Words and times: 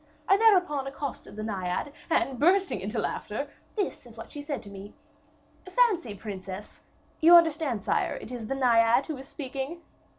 I 0.27 0.35
thereupon 0.35 0.87
accosted 0.87 1.35
the 1.35 1.43
Naiad, 1.43 1.93
and 2.09 2.39
bursting 2.39 2.79
into 2.81 2.97
laughter, 2.97 3.51
this 3.75 4.07
is 4.07 4.17
what 4.17 4.31
she 4.31 4.41
said 4.41 4.63
to 4.63 4.69
me: 4.71 4.95
"'Fancy, 5.69 6.15
princess...' 6.15 6.81
You 7.19 7.35
understand, 7.35 7.83
sire, 7.83 8.15
it 8.15 8.31
is 8.31 8.47
the 8.47 8.55
Naiad 8.55 9.05
who 9.05 9.17
is 9.17 9.27
speaking?" 9.27 9.83